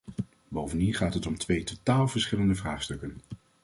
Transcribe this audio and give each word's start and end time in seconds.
Bovendien 0.47 0.93
gaat 0.93 1.13
het 1.13 1.25
om 1.27 1.37
twee 1.37 1.63
totaal 1.63 2.07
verschillende 2.07 2.55
vraagstukken. 2.55 3.21